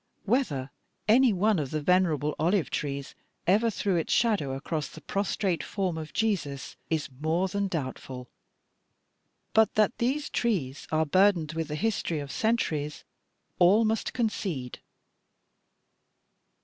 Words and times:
Whether 0.25 0.71
any 1.07 1.31
one 1.31 1.59
of 1.59 1.69
the 1.69 1.79
venerable 1.79 2.33
olive 2.39 2.71
trees 2.71 3.13
ever 3.45 3.69
threw 3.69 3.97
its 3.97 4.11
shadow 4.11 4.53
across 4.55 4.87
the 4.87 4.99
prostrate 4.99 5.61
form 5.61 5.95
of 5.95 6.11
Jesus 6.11 6.75
is 6.89 7.07
more 7.19 7.47
than 7.47 7.67
doubtful, 7.67 8.27
but 9.53 9.75
that 9.75 9.95
these 9.99 10.27
trees 10.31 10.87
are 10.91 11.05
burdened 11.05 11.51
with 11.51 11.67
the 11.67 11.75
history 11.75 12.17
of 12.17 12.31
centuries 12.31 13.03
all 13.59 13.85
must 13.85 14.11
concede. 14.11 14.79